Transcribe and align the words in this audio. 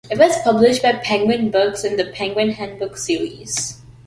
It 0.09 0.17
was 0.17 0.35
published 0.43 0.81
by 0.81 0.93
Penguin 0.93 1.51
Books 1.51 1.83
in 1.83 1.95
the 1.95 2.05
Penguin 2.05 2.49
Handbooks 2.49 3.05
series. 3.05 3.79